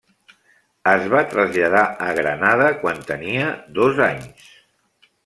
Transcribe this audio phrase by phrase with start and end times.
[0.91, 4.49] Es va traslladar a Granada quan tenia dos anys.